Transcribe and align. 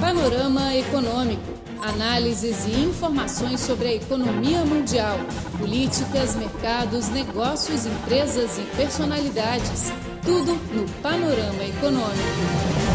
Panorama 0.00 0.74
Econômico. 0.74 1.42
Análises 1.80 2.66
e 2.66 2.72
informações 2.80 3.60
sobre 3.60 3.88
a 3.88 3.94
economia 3.94 4.64
mundial, 4.64 5.16
políticas, 5.58 6.34
mercados, 6.34 7.08
negócios, 7.08 7.86
empresas 7.86 8.58
e 8.58 8.62
personalidades. 8.76 9.90
Tudo 10.22 10.54
no 10.74 10.88
Panorama 11.00 11.64
Econômico. 11.64 12.94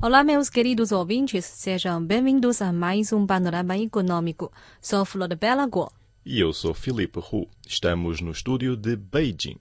Olá, 0.00 0.24
meus 0.24 0.48
queridos 0.48 0.90
ouvintes, 0.90 1.44
sejam 1.44 2.04
bem-vindos 2.04 2.62
a 2.62 2.72
mais 2.72 3.12
um 3.12 3.26
Panorama 3.26 3.76
Econômico. 3.76 4.50
Sou 4.80 5.04
Flor 5.04 5.34
Bela 5.36 5.66
Guo. 5.66 5.92
E 6.24 6.40
eu 6.40 6.52
sou 6.52 6.72
Filipe 6.72 7.18
Hu. 7.18 7.46
Estamos 7.66 8.20
no 8.20 8.30
estúdio 8.30 8.76
de 8.76 8.96
Beijing. 8.96 9.58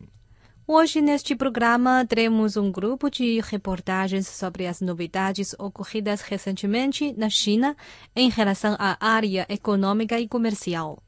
Hoje, 0.68 1.02
neste 1.02 1.36
programa, 1.36 2.06
teremos 2.06 2.56
um 2.56 2.72
grupo 2.72 3.10
de 3.10 3.42
reportagens 3.42 4.28
sobre 4.28 4.68
as 4.68 4.80
novidades 4.80 5.56
ocorridas 5.58 6.22
recentemente 6.22 7.14
na 7.14 7.30
China 7.30 7.76
em 8.16 8.30
relação 8.30 8.76
à 8.80 8.96
área 9.06 9.46
econômica 9.50 10.20
e 10.20 10.28
comercial. 10.28 11.02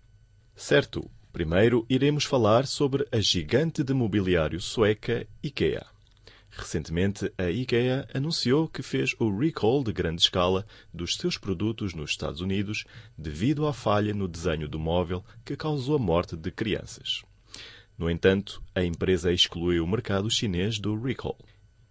Certo. 0.55 1.09
Primeiro, 1.31 1.85
iremos 1.89 2.25
falar 2.25 2.67
sobre 2.67 3.07
a 3.11 3.19
gigante 3.19 3.83
de 3.83 3.91
mobiliário 3.93 4.59
sueca 4.59 5.25
IKEA. 5.41 5.83
Recentemente, 6.51 7.33
a 7.37 7.49
IKEA 7.49 8.07
anunciou 8.13 8.67
que 8.67 8.83
fez 8.83 9.15
o 9.19 9.35
recall 9.35 9.83
de 9.83 9.91
grande 9.91 10.21
escala 10.21 10.65
dos 10.93 11.15
seus 11.15 11.37
produtos 11.37 11.95
nos 11.95 12.11
Estados 12.11 12.41
Unidos 12.41 12.85
devido 13.17 13.65
à 13.65 13.73
falha 13.73 14.13
no 14.13 14.27
desenho 14.27 14.67
do 14.67 14.77
móvel 14.77 15.23
que 15.43 15.55
causou 15.55 15.95
a 15.95 15.99
morte 15.99 16.35
de 16.35 16.51
crianças. 16.51 17.23
No 17.97 18.09
entanto, 18.09 18.61
a 18.73 18.83
empresa 18.83 19.31
excluiu 19.31 19.83
o 19.83 19.87
mercado 19.87 20.29
chinês 20.29 20.79
do 20.79 20.99
recall. 20.99 21.37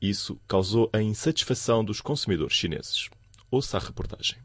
Isso 0.01 0.39
causou 0.49 0.91
a 0.93 1.01
insatisfação 1.01 1.85
dos 1.85 2.01
consumidores 2.01 2.57
chineses. 2.57 3.09
Ouça 3.51 3.77
a 3.77 3.81
reportagem. 3.81 4.37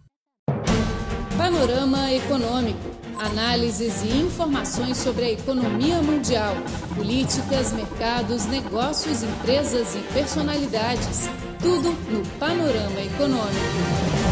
Panorama 1.35 2.11
Econômico. 2.13 2.79
Análises 3.17 4.03
e 4.03 4.17
informações 4.17 4.97
sobre 4.97 5.25
a 5.25 5.31
economia 5.31 6.01
mundial, 6.01 6.55
políticas, 6.95 7.73
mercados, 7.73 8.45
negócios, 8.45 9.23
empresas 9.23 9.95
e 9.95 9.99
personalidades. 10.13 11.27
Tudo 11.59 11.89
no 12.11 12.23
Panorama 12.37 13.01
Econômico. 13.01 14.26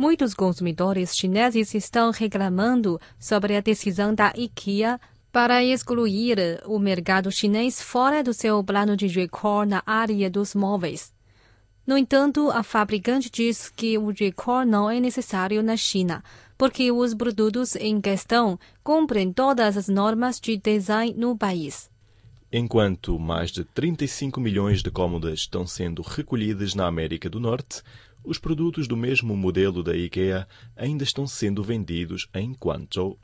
Muitos 0.00 0.32
consumidores 0.32 1.14
chineses 1.14 1.74
estão 1.74 2.10
reclamando 2.10 2.98
sobre 3.18 3.54
a 3.54 3.60
decisão 3.60 4.14
da 4.14 4.32
IKEA 4.34 4.98
para 5.30 5.62
excluir 5.62 6.38
o 6.64 6.78
mercado 6.78 7.30
chinês 7.30 7.82
fora 7.82 8.24
do 8.24 8.32
seu 8.32 8.64
plano 8.64 8.96
de 8.96 9.06
recall 9.08 9.66
na 9.66 9.82
área 9.84 10.30
dos 10.30 10.54
móveis. 10.54 11.12
No 11.86 11.98
entanto, 11.98 12.50
a 12.50 12.62
fabricante 12.62 13.28
diz 13.30 13.68
que 13.68 13.98
o 13.98 14.08
recall 14.08 14.64
não 14.64 14.90
é 14.90 14.98
necessário 14.98 15.62
na 15.62 15.76
China, 15.76 16.24
porque 16.56 16.90
os 16.90 17.12
produtos 17.12 17.76
em 17.76 18.00
questão 18.00 18.58
cumprem 18.82 19.30
todas 19.30 19.76
as 19.76 19.86
normas 19.86 20.40
de 20.40 20.56
design 20.56 21.12
no 21.14 21.36
país. 21.36 21.90
Enquanto 22.50 23.16
mais 23.16 23.52
de 23.52 23.64
35 23.64 24.40
milhões 24.40 24.82
de 24.82 24.90
cômodas 24.90 25.40
estão 25.40 25.66
sendo 25.66 26.02
recolhidas 26.02 26.74
na 26.74 26.86
América 26.86 27.30
do 27.30 27.38
Norte, 27.38 27.82
os 28.24 28.38
produtos 28.38 28.86
do 28.86 28.96
mesmo 28.96 29.36
modelo 29.36 29.82
da 29.82 29.96
IKEA 29.96 30.46
ainda 30.76 31.04
estão 31.04 31.26
sendo 31.26 31.62
vendidos 31.62 32.28
em 32.34 32.52
Guangzhou. 32.52 33.18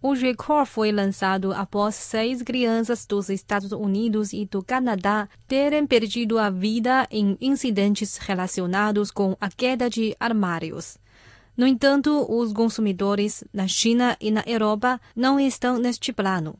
O 0.00 0.12
recall 0.12 0.64
foi 0.64 0.92
lançado 0.92 1.52
após 1.52 1.96
seis 1.96 2.40
crianças 2.40 3.04
dos 3.04 3.28
Estados 3.28 3.72
Unidos 3.72 4.32
e 4.32 4.46
do 4.46 4.62
Canadá 4.62 5.28
terem 5.48 5.84
perdido 5.86 6.38
a 6.38 6.50
vida 6.50 7.08
em 7.10 7.36
incidentes 7.40 8.16
relacionados 8.16 9.10
com 9.10 9.36
a 9.40 9.50
queda 9.50 9.90
de 9.90 10.14
armários. 10.20 10.98
No 11.56 11.66
entanto, 11.66 12.24
os 12.30 12.52
consumidores 12.52 13.42
na 13.52 13.66
China 13.66 14.16
e 14.20 14.30
na 14.30 14.44
Europa 14.46 15.00
não 15.16 15.40
estão 15.40 15.76
neste 15.76 16.12
plano. 16.12 16.56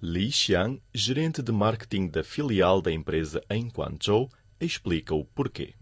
Li 0.00 0.32
Xiang, 0.32 0.80
gerente 0.94 1.42
de 1.42 1.52
marketing 1.52 2.08
da 2.08 2.24
filial 2.24 2.80
da 2.80 2.90
empresa 2.90 3.42
em 3.50 3.68
Guangzhou, 3.68 4.30
explica 4.58 5.14
o 5.14 5.26
porquê. 5.26 5.74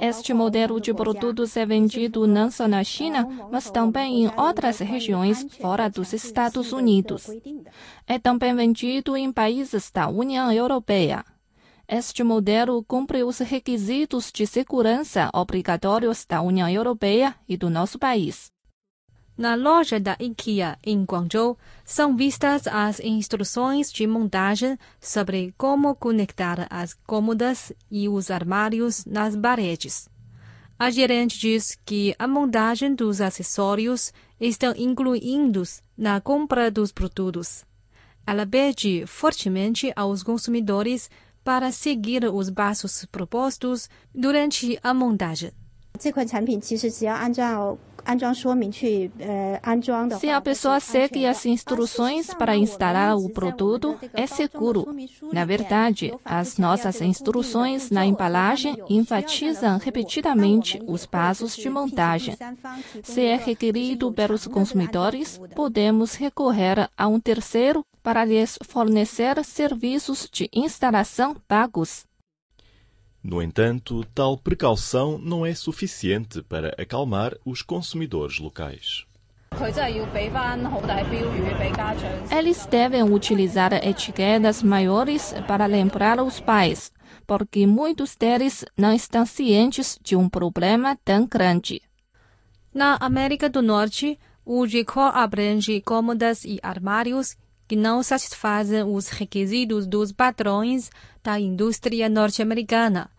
Este 0.00 0.34
modelo 0.34 0.80
de 0.80 0.92
produtos 0.92 1.56
é 1.56 1.64
vendido 1.64 2.26
não 2.26 2.50
só 2.50 2.66
na 2.66 2.82
China, 2.82 3.48
mas 3.48 3.70
também 3.70 4.24
em 4.24 4.30
outras 4.36 4.80
regiões 4.80 5.46
fora 5.60 5.88
dos 5.88 6.12
Estados 6.12 6.72
Unidos. 6.72 7.28
É 8.08 8.18
também 8.18 8.56
vendido 8.56 9.16
em 9.16 9.30
países 9.32 9.88
da 9.92 10.08
União 10.08 10.50
Europeia. 10.50 11.24
Este 11.86 12.24
modelo 12.24 12.82
cumpre 12.82 13.22
os 13.22 13.38
requisitos 13.38 14.32
de 14.32 14.48
segurança 14.48 15.30
obrigatórios 15.32 16.26
da 16.28 16.42
União 16.42 16.68
Europeia 16.68 17.36
e 17.48 17.56
do 17.56 17.70
nosso 17.70 18.00
país. 18.00 18.55
Na 19.36 19.54
loja 19.54 20.00
da 20.00 20.16
IKEA 20.18 20.78
em 20.82 21.04
Guangzhou, 21.04 21.58
são 21.84 22.16
vistas 22.16 22.66
as 22.66 23.00
instruções 23.00 23.92
de 23.92 24.06
montagem 24.06 24.78
sobre 24.98 25.54
como 25.58 25.94
conectar 25.94 26.66
as 26.70 26.94
cômodas 27.06 27.70
e 27.90 28.08
os 28.08 28.30
armários 28.30 29.04
nas 29.04 29.36
paredes. 29.36 30.08
A 30.78 30.90
gerente 30.90 31.38
diz 31.38 31.78
que 31.84 32.14
a 32.18 32.26
montagem 32.26 32.94
dos 32.94 33.20
acessórios 33.20 34.10
estão 34.40 34.74
incluídos 34.76 35.82
na 35.96 36.18
compra 36.18 36.70
dos 36.70 36.90
produtos. 36.90 37.64
Ela 38.26 38.46
pede 38.46 39.04
fortemente 39.06 39.92
aos 39.94 40.22
consumidores 40.22 41.10
para 41.44 41.70
seguir 41.70 42.24
os 42.24 42.50
passos 42.50 43.04
propostos 43.04 43.88
durante 44.14 44.78
a 44.82 44.94
montagem. 44.94 45.52
Se 50.18 50.30
a 50.30 50.40
pessoa 50.40 50.78
segue 50.78 51.26
as 51.26 51.44
instruções 51.44 52.32
para 52.32 52.56
instalar 52.56 53.16
o 53.16 53.28
produto, 53.28 53.98
é 54.14 54.26
seguro. 54.26 54.86
Na 55.32 55.44
verdade, 55.44 56.14
as 56.24 56.56
nossas 56.56 57.00
instruções 57.00 57.90
na 57.90 58.06
embalagem 58.06 58.76
enfatizam 58.88 59.78
repetidamente 59.78 60.80
os 60.86 61.04
passos 61.04 61.56
de 61.56 61.68
montagem. 61.68 62.36
Se 63.02 63.22
é 63.22 63.36
requerido 63.36 64.12
pelos 64.12 64.46
consumidores, 64.46 65.40
podemos 65.54 66.14
recorrer 66.14 66.88
a 66.96 67.08
um 67.08 67.18
terceiro 67.18 67.84
para 68.02 68.24
lhes 68.24 68.56
fornecer 68.62 69.44
serviços 69.44 70.28
de 70.30 70.48
instalação 70.52 71.34
pagos. 71.48 72.05
No 73.28 73.42
entanto, 73.42 74.04
tal 74.14 74.38
precaução 74.38 75.18
não 75.18 75.44
é 75.44 75.52
suficiente 75.52 76.40
para 76.42 76.68
acalmar 76.80 77.36
os 77.44 77.60
consumidores 77.60 78.38
locais. 78.38 79.04
Eles 82.30 82.66
devem 82.66 83.02
utilizar 83.02 83.72
etiquetas 83.84 84.62
maiores 84.62 85.34
para 85.48 85.66
lembrar 85.66 86.22
os 86.22 86.38
pais, 86.38 86.92
porque 87.26 87.66
muitos 87.66 88.14
deles 88.14 88.64
não 88.78 88.94
estão 88.94 89.26
cientes 89.26 89.98
de 90.00 90.14
um 90.14 90.28
problema 90.28 90.96
tão 91.04 91.26
grande. 91.26 91.82
Na 92.72 92.96
América 93.00 93.48
do 93.48 93.60
Norte, 93.60 94.16
o 94.44 94.64
recall 94.64 95.10
abrange 95.12 95.80
cômodas 95.80 96.44
e 96.44 96.60
armários 96.62 97.36
que 97.66 97.74
não 97.74 98.04
satisfazem 98.04 98.84
os 98.84 99.08
requisitos 99.08 99.84
dos 99.84 100.12
padrões 100.12 100.92
da 101.24 101.40
indústria 101.40 102.08
norte-americana. 102.08 103.10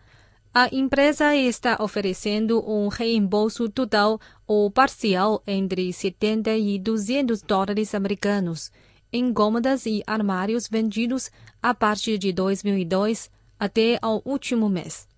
A 0.52 0.68
empresa 0.72 1.36
está 1.36 1.76
oferecendo 1.80 2.64
um 2.68 2.88
reembolso 2.88 3.68
total 3.68 4.20
ou 4.46 4.70
parcial 4.70 5.42
entre 5.46 5.92
70 5.92 6.56
e 6.56 6.78
200 6.78 7.42
dólares 7.42 7.94
americanos 7.94 8.72
em 9.12 9.32
cômodas 9.32 9.86
e 9.86 10.02
armários 10.06 10.68
vendidos 10.68 11.30
a 11.62 11.74
partir 11.74 12.18
de 12.18 12.32
2002 12.32 13.30
até 13.58 13.98
ao 14.00 14.22
último 14.24 14.68
mês. 14.68 15.08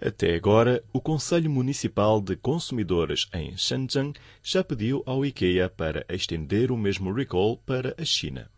Até 0.00 0.34
agora, 0.34 0.82
o 0.92 1.00
Conselho 1.00 1.48
Municipal 1.48 2.20
de 2.20 2.34
Consumidores 2.34 3.28
em 3.32 3.56
Shenzhen 3.56 4.12
já 4.42 4.64
pediu 4.64 5.02
ao 5.06 5.24
IKEA 5.24 5.68
para 5.68 6.04
estender 6.08 6.72
o 6.72 6.76
mesmo 6.76 7.12
recall 7.12 7.56
para 7.58 7.94
a 7.96 8.04
China. 8.04 8.50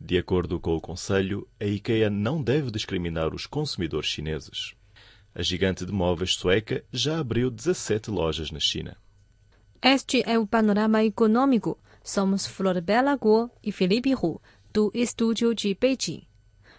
De 0.00 0.18
acordo 0.18 0.58
com 0.58 0.74
o 0.74 0.80
Conselho, 0.80 1.46
a 1.60 1.64
IKEA 1.64 2.10
não 2.10 2.42
deve 2.42 2.72
discriminar 2.72 3.32
os 3.32 3.46
consumidores 3.46 4.08
chineses. 4.08 4.74
A 5.34 5.42
gigante 5.42 5.84
de 5.84 5.92
móveis 5.92 6.34
sueca 6.34 6.84
já 6.92 7.18
abriu 7.18 7.50
17 7.50 8.08
lojas 8.10 8.52
na 8.52 8.60
China. 8.60 8.96
Este 9.82 10.22
é 10.26 10.38
o 10.38 10.46
panorama 10.46 11.02
econômico. 11.02 11.76
Somos 12.02 12.46
Flor 12.46 12.80
Bela 12.80 13.14
Guo 13.16 13.50
e 13.62 13.70
Felipe 13.72 14.14
Hu, 14.14 14.40
do 14.72 14.90
estúdio 14.94 15.52
de 15.54 15.74
Beijing. 15.74 16.22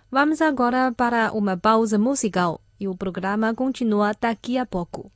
Vamos 0.09 0.41
agora 0.41 0.91
para 0.91 1.31
uma 1.33 1.55
pausa 1.57 1.99
musical 1.99 2.61
e 2.79 2.87
o 2.87 2.95
programa 2.95 3.53
continua 3.53 4.13
daqui 4.19 4.57
a 4.57 4.65
pouco. 4.65 5.11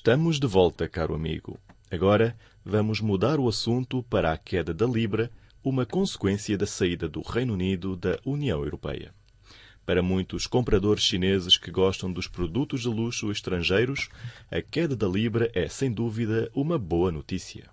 Estamos 0.00 0.40
de 0.40 0.46
volta, 0.46 0.88
caro 0.88 1.14
amigo. 1.14 1.58
Agora 1.90 2.34
vamos 2.64 3.02
mudar 3.02 3.38
o 3.38 3.46
assunto 3.46 4.02
para 4.04 4.32
a 4.32 4.38
queda 4.38 4.72
da 4.72 4.86
Libra, 4.86 5.30
uma 5.62 5.84
consequência 5.84 6.56
da 6.56 6.64
saída 6.64 7.06
do 7.06 7.20
Reino 7.20 7.52
Unido 7.52 7.94
da 7.96 8.18
União 8.24 8.64
Europeia. 8.64 9.12
Para 9.84 10.02
muitos 10.02 10.46
compradores 10.46 11.04
chineses 11.04 11.58
que 11.58 11.70
gostam 11.70 12.10
dos 12.10 12.26
produtos 12.26 12.80
de 12.80 12.88
luxo 12.88 13.30
estrangeiros, 13.30 14.08
a 14.50 14.62
queda 14.62 14.96
da 14.96 15.06
Libra 15.06 15.50
é, 15.52 15.68
sem 15.68 15.92
dúvida, 15.92 16.50
uma 16.54 16.78
boa 16.78 17.12
notícia. 17.12 17.68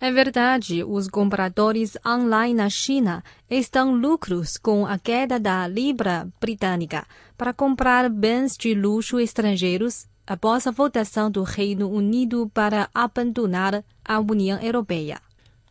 É 0.00 0.10
verdade, 0.10 0.82
os 0.82 1.06
compradores 1.06 1.98
online 2.06 2.54
na 2.54 2.70
China 2.70 3.22
estão 3.50 3.94
lucros 3.94 4.56
com 4.56 4.86
a 4.86 4.98
queda 4.98 5.38
da 5.38 5.68
Libra 5.68 6.26
britânica 6.40 7.06
para 7.36 7.52
comprar 7.52 8.08
bens 8.08 8.56
de 8.56 8.72
luxo 8.72 9.20
estrangeiros 9.20 10.06
após 10.28 10.66
a 10.66 10.70
votação 10.70 11.30
do 11.30 11.42
Reino 11.42 11.90
Unido 11.90 12.50
para 12.52 12.90
abandonar 12.92 13.82
a 14.04 14.20
União 14.20 14.60
Europeia. 14.60 15.22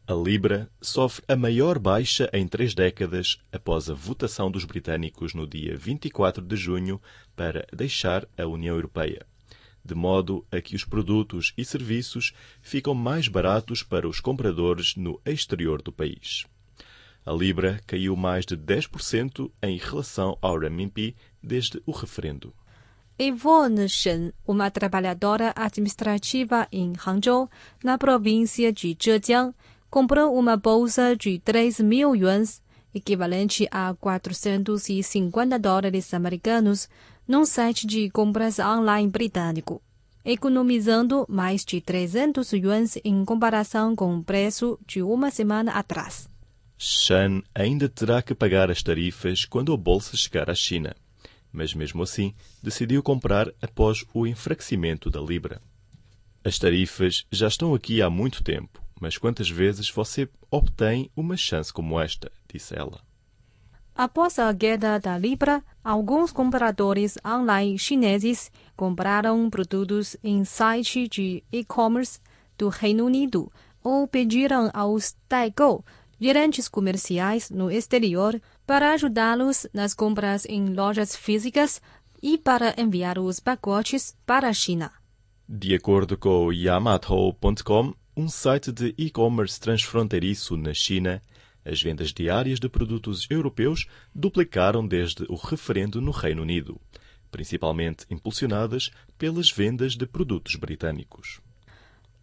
A 0.08 0.14
Libra 0.14 0.68
sofre 0.82 1.24
a 1.28 1.36
maior 1.36 1.78
baixa 1.78 2.28
em 2.34 2.48
três 2.48 2.74
décadas 2.74 3.38
após 3.52 3.88
a 3.88 3.94
votação 3.94 4.50
dos 4.50 4.66
britânicos 4.66 5.36
no 5.36 5.46
dia 5.46 5.78
24 5.78 6.44
de 6.44 6.56
junho 6.56 7.00
para 7.36 7.68
deixar 7.72 8.28
a 8.36 8.48
União 8.48 8.76
Europeia, 8.76 9.28
de 9.86 9.94
modo 9.94 10.44
a 10.52 10.60
que 10.60 10.76
os 10.76 10.84
produtos 10.84 11.54
e 11.56 11.64
serviços 11.64 12.34
ficam 12.60 12.96
mais 12.96 13.28
baratos 13.28 13.84
para 13.84 14.08
os 14.08 14.20
compradores 14.20 14.96
no 14.96 15.22
exterior 15.24 15.84
do 15.84 15.92
país. 15.92 16.46
A 17.24 17.32
Libra 17.32 17.80
caiu 17.86 18.16
mais 18.16 18.44
de 18.44 18.58
10% 18.58 19.52
em 19.62 19.78
relação 19.78 20.36
ao 20.42 20.58
RMB 20.58 21.14
desde 21.44 21.80
o 21.86 21.92
referendo. 21.92 22.56
Yvonne 23.20 23.90
Shen, 23.90 24.32
uma 24.46 24.70
trabalhadora 24.70 25.52
administrativa 25.56 26.68
em 26.72 26.94
Hangzhou, 26.96 27.50
na 27.84 27.98
província 27.98 28.72
de 28.72 28.96
Zhejiang, 29.02 29.56
comprou 29.90 30.38
uma 30.38 30.56
bolsa 30.56 31.16
de 31.16 31.40
3 31.40 31.80
mil 31.80 32.16
yuans, 32.16 32.62
equivalente 32.94 33.68
a 33.72 33.96
450 33.96 35.58
dólares 35.58 36.14
americanos, 36.14 36.88
num 37.28 37.44
site 37.44 37.88
de 37.88 38.08
compras 38.12 38.60
online 38.60 39.10
britânico, 39.10 39.82
economizando 40.24 41.26
mais 41.28 41.66
de 41.66 41.82
300 41.82 42.52
yuans 42.54 43.00
em 43.04 43.26
comparação 43.26 43.96
com 43.96 44.16
o 44.16 44.24
preço 44.24 44.78
de 44.86 45.02
uma 45.02 45.32
semana 45.32 45.72
atrás. 45.72 46.30
Shan 46.78 47.42
ainda 47.56 47.90
terá 47.90 48.22
que 48.22 48.36
pagar 48.36 48.70
as 48.70 48.84
tarifas 48.84 49.44
quando 49.44 49.74
a 49.74 49.78
bolsa 49.78 50.16
chegar 50.16 50.52
à 50.52 50.54
China 50.54 50.96
mas 51.52 51.74
mesmo 51.74 52.04
assim 52.04 52.34
decidiu 52.62 53.02
comprar 53.02 53.52
após 53.62 54.06
o 54.14 54.26
enfraquecimento 54.26 55.10
da 55.10 55.20
libra. 55.20 55.62
As 56.44 56.58
tarifas 56.58 57.26
já 57.32 57.48
estão 57.48 57.74
aqui 57.74 58.02
há 58.02 58.10
muito 58.10 58.44
tempo, 58.44 58.82
mas 59.00 59.18
quantas 59.18 59.50
vezes 59.50 59.90
você 59.90 60.30
obtém 60.50 61.10
uma 61.16 61.36
chance 61.36 61.74
como 61.74 62.00
esta? 62.00 62.32
disse 62.52 62.76
ela. 62.78 63.02
Após 63.96 64.38
a 64.38 64.54
queda 64.54 65.00
da 65.00 65.18
libra, 65.18 65.64
alguns 65.84 66.32
compradores 66.32 67.18
online 67.26 67.80
chineses 67.80 68.52
compraram 68.76 69.50
produtos 69.50 70.16
em 70.24 70.46
sites 70.46 71.10
de 71.10 71.44
e-commerce 71.52 72.20
do 72.58 72.70
Reino 72.70 73.06
Unido 73.06 73.52
ou 73.84 74.08
pediram 74.08 74.70
aos 74.74 75.16
Daigou, 75.28 75.84
gerentes 76.20 76.68
comerciais 76.68 77.50
no 77.50 77.70
exterior, 77.72 78.42
para 78.66 78.94
ajudá-los 78.94 79.68
nas 79.74 79.94
compras 79.94 80.46
em 80.46 80.74
lojas 80.74 81.16
físicas 81.16 81.82
e 82.22 82.38
para 82.38 82.74
enviar 82.78 83.20
os 83.20 83.40
pacotes 83.40 84.16
para 84.26 84.50
a 84.50 84.54
China. 84.54 84.92
De 85.48 85.74
acordo 85.74 86.18
com 86.18 86.52
Yamato.com, 86.52 87.94
um 88.16 88.28
site 88.28 88.72
de 88.72 88.94
e-commerce 88.98 89.60
transfronteiriço 89.60 90.58
na 90.58 90.74
China, 90.74 91.22
as 91.64 91.82
vendas 91.82 92.12
diárias 92.12 92.60
de 92.60 92.68
produtos 92.68 93.28
europeus 93.30 93.86
duplicaram 94.14 94.88
desde 94.88 95.24
o 95.30 95.36
referendo 95.36 96.02
no 96.02 96.12
Reino 96.12 96.42
Unido, 96.42 96.82
principalmente 97.30 98.06
impulsionadas 98.10 98.90
pelas 99.18 99.52
vendas 99.52 99.96
de 99.96 100.06
produtos 100.06 100.56
britânicos. 100.56 101.40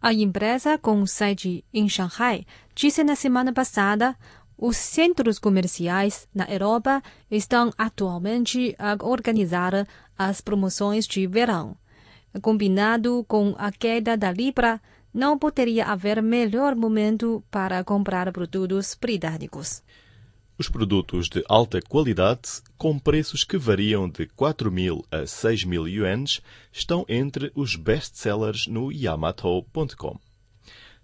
A 0.05 0.13
empresa 0.13 0.77
com 0.77 1.03
sede 1.07 1.65
em 1.73 1.89
Shanghai 1.89 2.45
disse 2.75 3.03
na 3.03 3.15
semana 3.15 3.51
passada 3.51 4.15
os 4.55 4.77
centros 4.77 5.39
comerciais 5.39 6.27
na 6.31 6.45
Europa 6.45 7.01
estão 7.31 7.73
atualmente 7.75 8.75
a 8.77 9.03
organizar 9.03 9.87
as 10.15 10.41
promoções 10.41 11.07
de 11.07 11.25
verão. 11.25 11.75
Combinado 12.39 13.25
com 13.27 13.55
a 13.57 13.71
queda 13.71 14.15
da 14.15 14.31
Libra, 14.31 14.79
não 15.11 15.39
poderia 15.39 15.87
haver 15.87 16.21
melhor 16.21 16.75
momento 16.75 17.43
para 17.49 17.83
comprar 17.83 18.31
produtos 18.31 18.95
britânicos. 19.01 19.81
Os 20.57 20.69
produtos 20.69 21.27
de 21.27 21.43
alta 21.49 21.81
qualidade, 21.81 22.61
com 22.77 22.97
preços 22.97 23.43
que 23.43 23.57
variam 23.57 24.07
de 24.07 24.25
4 24.25 24.71
mil 24.71 25.05
a 25.11 25.27
6 25.27 25.65
mil 25.65 25.85
yuans, 25.85 26.41
estão 26.71 27.05
entre 27.09 27.51
os 27.53 27.75
best-sellers 27.75 28.65
no 28.65 28.89
Yamato.com. 28.89 30.17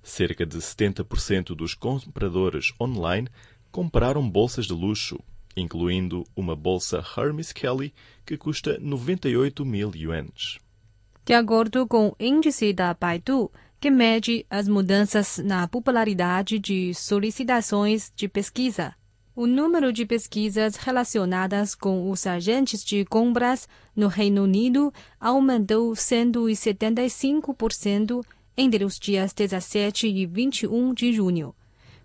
Cerca 0.02 0.46
de 0.46 0.58
70% 0.58 1.54
dos 1.54 1.74
compradores 1.74 2.72
online 2.80 3.28
compraram 3.70 4.28
bolsas 4.28 4.68
de 4.68 4.74
luxo, 4.74 5.20
incluindo 5.56 6.26
uma 6.34 6.56
bolsa 6.56 7.04
Hermes 7.18 7.52
Kelly 7.52 7.94
que 8.26 8.38
custa 8.38 8.78
98 8.80 9.66
mil 9.66 9.92
yuans. 9.94 10.60
De 11.26 11.34
acordo 11.34 11.86
com 11.86 12.08
o 12.08 12.16
índice 12.18 12.72
da 12.72 12.94
Baidu, 12.94 13.52
que 13.82 13.92
mede 13.92 14.46
as 14.50 14.70
mudanças 14.70 15.40
na 15.40 15.68
popularidade 15.68 16.58
de 16.58 16.94
solicitações 16.94 18.14
de 18.16 18.30
pesquisa, 18.30 18.96
o 19.36 19.46
número 19.48 19.92
de 19.94 20.06
pesquisas 20.06 20.76
relacionadas 20.76 21.74
com 21.74 22.12
os 22.12 22.28
agentes 22.28 22.84
de 22.84 23.06
compras 23.06 23.70
no 23.96 24.08
Reino 24.08 24.44
Unido 24.44 24.94
aumentou 25.20 25.94
175% 25.94 28.24
entre 28.58 28.84
os 28.84 29.00
dias 29.00 29.32
17 29.34 30.08
e 30.08 30.26
21 30.26 30.94
de 30.94 31.14
junho, 31.14 31.56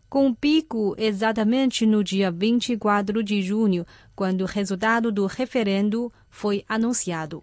com 0.08 0.32
pico 0.32 0.94
exatamente 0.96 1.84
no 1.84 2.04
dia 2.04 2.30
24 2.30 3.20
de 3.22 3.42
junho, 3.42 3.84
quando 4.14 4.42
o 4.42 4.46
resultado 4.46 5.10
do 5.10 5.26
referendo 5.26 6.12
foi 6.30 6.64
anunciado. 6.68 7.42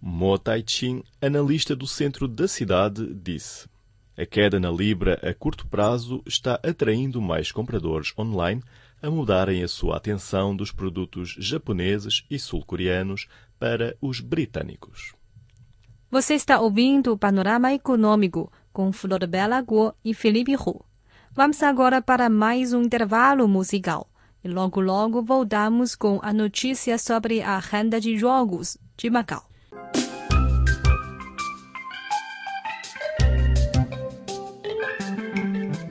Mo 0.00 0.38
Tai-Chin, 0.38 1.02
analista 1.20 1.76
do 1.76 1.86
centro 1.86 2.26
da 2.26 2.48
cidade, 2.48 3.14
disse: 3.14 3.68
A 4.16 4.24
queda 4.24 4.58
na 4.58 4.70
Libra 4.70 5.20
a 5.22 5.34
curto 5.34 5.66
prazo 5.66 6.22
está 6.24 6.58
atraindo 6.62 7.20
mais 7.20 7.52
compradores 7.52 8.14
online 8.16 8.62
a 9.06 9.10
mudarem 9.10 9.62
a 9.62 9.68
sua 9.68 9.96
atenção 9.96 10.54
dos 10.54 10.72
produtos 10.72 11.36
japoneses 11.38 12.24
e 12.28 12.40
sul-coreanos 12.40 13.28
para 13.56 13.96
os 14.00 14.20
britânicos. 14.20 15.12
Você 16.10 16.34
está 16.34 16.58
ouvindo 16.58 17.12
o 17.12 17.18
Panorama 17.18 17.72
Econômico 17.72 18.50
com 18.72 18.92
Flor 18.92 19.24
Bela 19.28 19.60
Guo 19.60 19.94
e 20.04 20.12
Felipe 20.12 20.56
Hu. 20.56 20.84
Vamos 21.30 21.62
agora 21.62 22.02
para 22.02 22.28
mais 22.28 22.72
um 22.72 22.82
intervalo 22.82 23.46
musical. 23.46 24.10
E 24.42 24.48
logo 24.48 24.80
logo 24.80 25.22
voltamos 25.22 25.94
com 25.94 26.18
a 26.20 26.32
notícia 26.32 26.98
sobre 26.98 27.42
a 27.42 27.58
renda 27.60 28.00
de 28.00 28.18
jogos 28.18 28.76
de 28.96 29.08
Macau. 29.08 29.48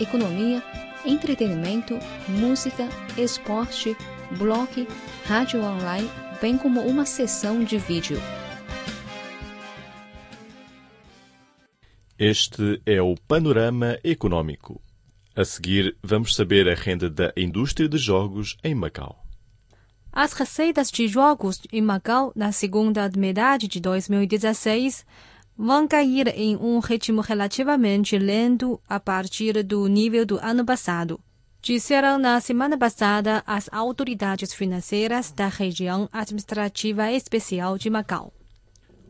economia, 0.00 0.62
entretenimento, 1.04 1.98
música, 2.28 2.88
esporte, 3.16 3.96
blog, 4.38 4.88
rádio 5.26 5.62
online 5.62 6.08
bem 6.40 6.58
como 6.58 6.80
uma 6.82 7.06
sessão 7.06 7.64
de 7.64 7.78
vídeo. 7.78 8.18
Este 12.18 12.82
é 12.84 13.00
o 13.00 13.14
Panorama 13.26 13.98
Econômico. 14.04 14.80
A 15.34 15.44
seguir, 15.44 15.96
vamos 16.02 16.34
saber 16.34 16.68
a 16.68 16.74
renda 16.74 17.10
da 17.10 17.32
indústria 17.36 17.88
de 17.88 17.98
jogos 17.98 18.56
em 18.62 18.74
Macau. 18.74 19.24
As 20.12 20.32
receitas 20.32 20.90
de 20.90 21.08
jogos 21.08 21.60
em 21.72 21.80
Macau 21.80 22.30
na 22.36 22.52
segunda 22.52 23.10
metade 23.16 23.66
de 23.66 23.80
2016 23.80 25.04
vão 25.56 25.86
cair 25.86 26.28
em 26.28 26.56
um 26.56 26.78
ritmo 26.78 27.20
relativamente 27.20 28.18
lento 28.18 28.80
a 28.88 28.98
partir 28.98 29.62
do 29.62 29.86
nível 29.86 30.26
do 30.26 30.38
ano 30.38 30.64
passado. 30.64 31.20
Disseram 31.62 32.18
na 32.18 32.40
semana 32.40 32.76
passada 32.76 33.42
as 33.46 33.70
autoridades 33.72 34.52
financeiras 34.52 35.32
da 35.32 35.48
região 35.48 36.08
administrativa 36.12 37.10
especial 37.10 37.78
de 37.78 37.88
Macau. 37.88 38.32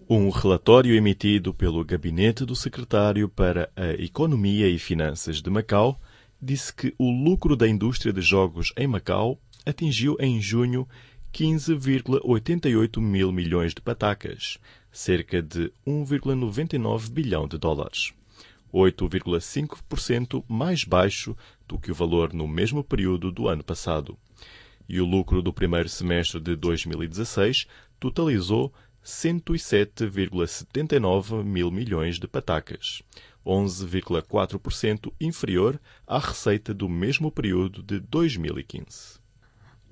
Um 0.09 0.29
relatório 0.29 0.95
emitido 0.95 1.53
pelo 1.53 1.83
Gabinete 1.85 2.45
do 2.45 2.55
Secretário 2.55 3.29
para 3.29 3.71
a 3.75 3.93
Economia 3.95 4.69
e 4.69 4.79
Finanças 4.79 5.43
de 5.43 5.51
Macau 5.51 5.99
disse 6.41 6.73
que 6.73 6.95
o 6.99 7.11
lucro 7.11 7.57
da 7.57 7.67
indústria 7.67 8.13
de 8.13 8.21
jogos 8.21 8.73
em 8.77 8.87
Macau 8.87 9.41
atingiu 9.65 10.17
em 10.21 10.41
junho 10.41 10.87
15,88 11.33 13.01
mil 13.01 13.33
milhões 13.33 13.75
de 13.75 13.81
patacas, 13.81 14.59
cerca 14.95 15.43
de 15.43 15.71
1,99 15.85 17.11
bilhão 17.11 17.49
de 17.49 17.59
dólares. 17.59 18.15
8,5% 18.73 20.45
mais 20.49 20.85
baixo 20.85 21.37
do 21.67 21.77
que 21.79 21.91
o 21.91 21.95
valor 21.95 22.33
no 22.33 22.49
mesmo 22.49 22.85
período 22.85 23.33
do 23.33 23.49
ano 23.49 23.65
passado. 23.65 24.17
E 24.89 25.01
o 25.01 25.05
lucro 25.05 25.43
do 25.43 25.53
primeiro 25.53 25.89
semestre 25.89 26.39
de 26.41 26.55
2016 26.57 27.67
totalizou 27.99 28.73
107,79 29.05 31.43
mil 31.43 31.69
milhões 31.71 32.19
de 32.19 32.29
patacas, 32.29 33.03
11,4% 33.45 35.13
inferior 35.21 35.79
à 36.07 36.19
receita 36.19 36.73
do 36.73 36.89
mesmo 36.89 37.31
período 37.31 37.83
de 37.83 38.01
2015. 38.01 39.23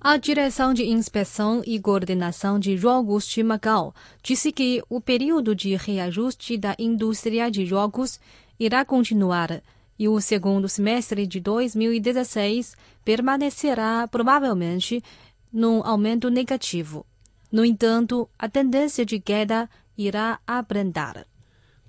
A 0.05 0.17
Direção 0.17 0.75
de 0.75 0.83
Inspeção 0.83 1.63
e 1.65 1.79
Coordenação 1.79 2.59
de 2.59 2.77
Jogos 2.77 3.25
de 3.25 3.41
Macau 3.41 3.95
disse 4.21 4.51
que 4.51 4.83
o 4.89 5.01
período 5.01 5.55
de 5.55 5.77
reajuste 5.77 6.59
da 6.59 6.75
indústria 6.77 7.49
de 7.49 7.65
jogos 7.65 8.19
irá 8.59 8.85
continuar 8.85 9.63
e 9.97 10.09
o 10.09 10.21
segundo 10.21 10.69
semestre 10.69 11.25
de 11.25 11.39
2016 11.39 12.75
permanecerá 13.05 14.09
provavelmente 14.09 15.01
num 15.53 15.87
aumento 15.87 16.29
negativo. 16.29 17.07
No 17.53 17.65
entanto, 17.65 18.29
a 18.37 18.49
tendência 18.49 19.07
de 19.07 19.21
queda 19.21 19.71
irá 19.97 20.41
abrandar. 20.45 21.25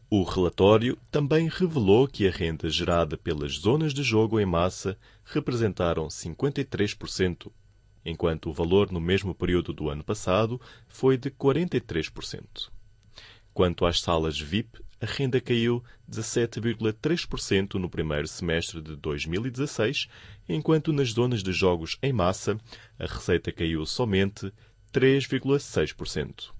O 0.07 0.21
relatório 0.21 0.99
também 1.09 1.49
revelou 1.49 2.07
que 2.07 2.27
a 2.27 2.31
renda 2.31 2.69
gerada 2.69 3.17
pelas 3.17 3.53
zonas 3.53 3.91
de 3.91 4.03
jogo 4.03 4.39
em 4.39 4.45
massa 4.45 4.95
representaram 5.25 6.09
53% 6.09 7.49
enquanto 8.05 8.49
o 8.49 8.53
valor 8.53 8.91
no 8.91 8.99
mesmo 8.99 9.33
período 9.33 9.73
do 9.73 9.89
ano 9.89 10.03
passado 10.03 10.59
foi 10.87 11.17
de 11.17 11.29
43%. 11.29 12.69
Quanto 13.53 13.85
às 13.85 14.01
salas 14.01 14.39
VIP, 14.39 14.79
a 14.99 15.05
renda 15.05 15.39
caiu 15.41 15.83
17,3% 16.09 17.73
no 17.75 17.89
primeiro 17.89 18.27
semestre 18.27 18.81
de 18.81 18.95
2016, 18.95 20.07
enquanto 20.47 20.93
nas 20.93 21.09
zonas 21.09 21.43
de 21.43 21.51
jogos 21.51 21.97
em 22.01 22.13
massa 22.13 22.57
a 22.97 23.05
receita 23.05 23.51
caiu 23.51 23.85
somente 23.85 24.51
3,6%. 24.93 26.51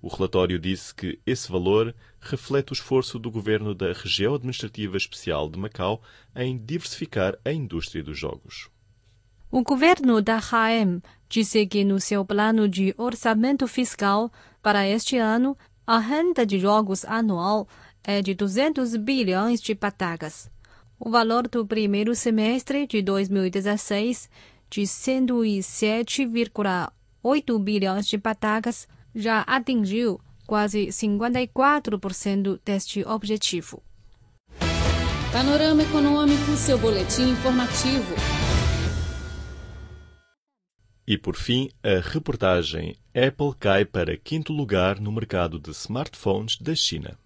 O 0.00 0.08
relatório 0.08 0.58
disse 0.58 0.94
que 0.94 1.18
esse 1.26 1.50
valor 1.50 1.94
reflete 2.20 2.72
o 2.72 2.74
esforço 2.74 3.18
do 3.18 3.30
governo 3.30 3.74
da 3.74 3.92
Região 3.92 4.34
Administrativa 4.34 4.96
Especial 4.96 5.50
de 5.50 5.58
Macau 5.58 6.00
em 6.36 6.56
diversificar 6.56 7.36
a 7.44 7.52
indústria 7.52 8.04
dos 8.04 8.16
jogos. 8.16 8.70
O 9.56 9.62
governo 9.62 10.20
da 10.20 10.38
HM 10.38 11.00
disse 11.30 11.66
que 11.66 11.82
no 11.82 11.98
seu 11.98 12.26
plano 12.26 12.68
de 12.68 12.94
orçamento 12.98 13.66
fiscal 13.66 14.30
para 14.62 14.86
este 14.86 15.16
ano, 15.16 15.56
a 15.86 15.98
renda 15.98 16.44
de 16.44 16.58
jogos 16.58 17.06
anual 17.06 17.66
é 18.04 18.20
de 18.20 18.34
200 18.34 18.94
bilhões 18.96 19.62
de 19.62 19.74
patacas. 19.74 20.50
O 21.00 21.08
valor 21.08 21.48
do 21.48 21.66
primeiro 21.66 22.14
semestre 22.14 22.86
de 22.86 23.00
2016, 23.00 24.28
de 24.68 24.82
107,8 24.82 27.58
bilhões 27.58 28.06
de 28.06 28.18
patacas, 28.18 28.86
já 29.14 29.40
atingiu 29.40 30.20
quase 30.46 30.88
54% 30.88 32.60
deste 32.62 33.02
objetivo. 33.08 33.82
Panorama 35.32 35.82
Econômico, 35.82 36.54
seu 36.58 36.76
boletim 36.76 37.30
informativo. 37.30 38.35
E 41.06 41.16
por 41.16 41.36
fim, 41.36 41.70
a 41.84 42.00
reportagem 42.00 42.96
Apple 43.14 43.54
cai 43.58 43.84
para 43.84 44.16
quinto 44.16 44.52
lugar 44.52 45.00
no 45.00 45.12
mercado 45.12 45.60
de 45.60 45.70
smartphones 45.70 46.58
da 46.60 46.74
China. 46.74 47.16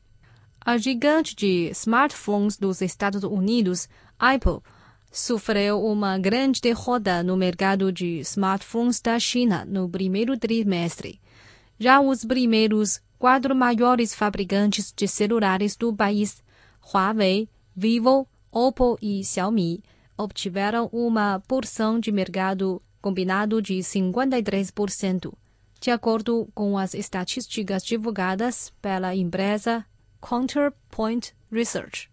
A 0.61 0.77
gigante 0.77 1.35
de 1.35 1.71
smartphones 1.71 2.59
dos 2.59 2.83
Estados 2.83 3.25
Unidos, 3.25 3.89
Apple, 4.19 4.61
sofreu 5.11 5.83
uma 5.83 6.19
grande 6.19 6.61
derrota 6.61 7.23
no 7.23 7.37
mercado 7.37 7.91
de 7.91 8.19
smartphones 8.19 9.01
da 9.01 9.19
China 9.19 9.65
no 9.65 9.89
primeiro 9.89 10.39
trimestre. 10.39 11.19
Já 11.79 11.99
os 12.01 12.25
primeiros 12.25 13.01
quatro 13.19 13.57
maiores 13.57 14.15
fabricantes 14.15 14.93
de 14.95 15.09
celulares 15.09 15.75
do 15.75 15.95
país, 15.95 16.43
Huawei, 16.93 17.49
Vivo, 17.75 18.29
Oppo 18.53 18.99
e 19.01 19.25
Xiaomi, 19.25 19.83
obtiveram 20.17 20.91
uma 20.93 21.41
porção 21.49 21.99
de 21.99 22.13
mercado 22.13 22.83
combinado 23.01 23.61
de 23.63 23.75
53%, 23.79 25.33
de 25.81 25.91
acordo 25.91 26.49
com 26.55 26.77
as 26.77 26.95
estatísticas 26.95 27.83
divulgadas 27.85 28.73
pela 28.83 29.15
empresa 29.15 29.85
Counterpoint 30.21 31.33
Research. 31.51 32.11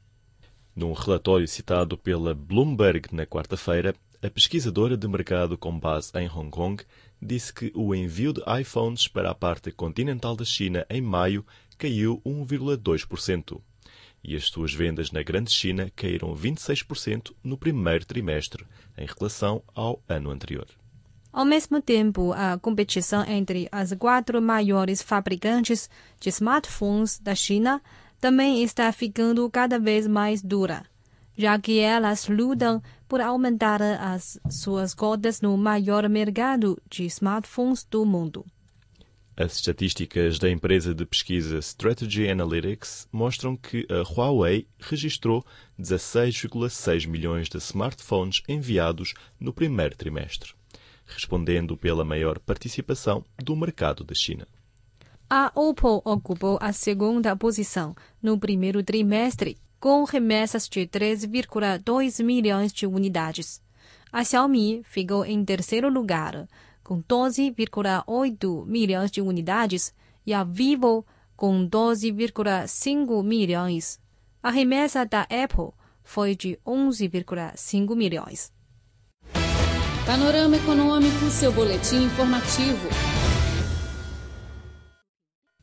Num 0.75 0.93
relatório 0.93 1.47
citado 1.47 1.97
pela 1.97 2.33
Bloomberg 2.33 3.09
na 3.11 3.25
quarta-feira, 3.25 3.95
a 4.21 4.29
pesquisadora 4.29 4.95
de 4.95 5.07
mercado 5.07 5.57
com 5.57 5.77
base 5.77 6.11
em 6.15 6.27
Hong 6.27 6.49
Kong 6.49 6.83
disse 7.21 7.53
que 7.53 7.71
o 7.75 7.93
envio 7.93 8.33
de 8.33 8.41
iPhones 8.61 9.07
para 9.07 9.31
a 9.31 9.35
parte 9.35 9.71
continental 9.71 10.35
da 10.35 10.45
China 10.45 10.85
em 10.89 11.01
maio 11.01 11.45
caiu 11.77 12.21
1,2% 12.25 13.61
e 14.23 14.35
as 14.35 14.45
suas 14.45 14.73
vendas 14.73 15.11
na 15.11 15.23
Grande 15.23 15.51
China 15.51 15.91
caíram 15.95 16.35
26% 16.35 17.33
no 17.43 17.57
primeiro 17.57 18.05
trimestre, 18.05 18.65
em 18.97 19.05
relação 19.05 19.63
ao 19.73 20.01
ano 20.07 20.31
anterior. 20.31 20.67
Ao 21.31 21.45
mesmo 21.45 21.81
tempo, 21.81 22.33
a 22.33 22.57
competição 22.57 23.23
entre 23.23 23.67
as 23.71 23.93
quatro 23.93 24.41
maiores 24.41 25.01
fabricantes 25.01 25.89
de 26.19 26.29
smartphones 26.29 27.19
da 27.19 27.35
China 27.35 27.81
também 28.19 28.63
está 28.63 28.91
ficando 28.91 29.49
cada 29.49 29.77
vez 29.77 30.07
mais 30.07 30.41
dura, 30.41 30.83
já 31.37 31.59
que 31.59 31.79
elas 31.79 32.27
lutam 32.27 32.81
por 33.07 33.21
aumentar 33.21 33.81
as 33.81 34.39
suas 34.49 34.93
cotas 34.93 35.39
no 35.39 35.55
maior 35.55 36.09
mercado 36.09 36.81
de 36.89 37.05
smartphones 37.05 37.83
do 37.83 38.03
mundo. 38.05 38.45
As 39.39 39.53
estatísticas 39.57 40.39
da 40.39 40.49
empresa 40.49 40.95
de 40.95 41.05
pesquisa 41.05 41.59
Strategy 41.59 42.27
Analytics 42.27 43.07
mostram 43.11 43.55
que 43.55 43.85
a 43.87 44.01
Huawei 44.01 44.67
registrou 44.79 45.45
16,6 45.79 47.07
milhões 47.07 47.47
de 47.47 47.59
smartphones 47.59 48.41
enviados 48.49 49.13
no 49.39 49.53
primeiro 49.53 49.95
trimestre, 49.95 50.53
respondendo 51.05 51.77
pela 51.77 52.03
maior 52.03 52.39
participação 52.39 53.23
do 53.37 53.55
mercado 53.55 54.03
da 54.03 54.15
China. 54.15 54.47
A 55.29 55.51
Oppo 55.53 56.01
ocupou 56.03 56.57
a 56.59 56.73
segunda 56.73 57.35
posição 57.35 57.95
no 58.19 58.39
primeiro 58.39 58.81
trimestre, 58.81 59.55
com 59.79 60.03
remessas 60.03 60.67
de 60.67 60.87
3,2 60.87 62.23
milhões 62.23 62.73
de 62.73 62.87
unidades. 62.87 63.61
A 64.11 64.23
Xiaomi 64.23 64.81
ficou 64.83 65.23
em 65.23 65.45
terceiro 65.45 65.89
lugar, 65.89 66.47
com 66.87 67.03
12,8 67.03 68.65
milhões 68.65 69.11
de 69.11 69.21
unidades, 69.21 69.93
e 70.25 70.33
a 70.33 70.45
Vivo 70.45 71.05
com 71.35 71.67
12,5 71.67 73.21
milhões. 73.21 73.99
A 74.41 74.49
remessa 74.49 75.05
da 75.05 75.23
Apple 75.23 75.73
foi 76.01 76.33
de 76.33 76.57
11,5 76.65 77.93
milhões. 77.93 78.53
Panorama 80.05 80.55
Econômico, 80.55 81.29
seu 81.29 81.51
boletim 81.51 82.05
informativo. 82.05 82.87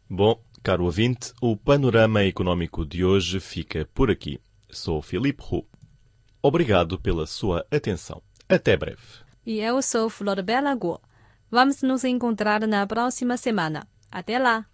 Bom, 0.07 0.39
caro 0.63 0.85
ouvinte, 0.85 1.33
o 1.41 1.57
panorama 1.57 2.23
econômico 2.23 2.85
de 2.85 3.03
hoje 3.03 3.41
fica 3.41 3.89
por 3.95 4.11
aqui. 4.11 4.39
Sou 4.69 5.01
Filipe 5.01 5.43
Hu. 5.51 5.67
Obrigado 6.43 6.99
pela 7.01 7.27
sua 7.27 7.67
atenção. 7.71 8.21
Até 8.47 8.77
breve. 8.77 9.01
E 9.47 9.61
eu 9.61 9.81
sou 9.81 10.11
Flor 10.11 10.43
Bela 10.43 10.75
Guo. 10.75 11.01
Vamos 11.55 11.83
nos 11.83 12.03
encontrar 12.03 12.67
na 12.67 12.85
próxima 12.85 13.37
semana. 13.37 13.87
Até 14.11 14.41
lá! 14.41 14.67